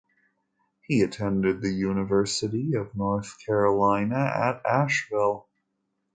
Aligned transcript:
He 0.81 1.03
attended 1.03 1.61
the 1.61 1.69
University 1.71 2.73
of 2.73 2.95
North 2.95 3.37
Carolina 3.45 4.17
at 4.17 4.59
Asheville. 4.65 5.47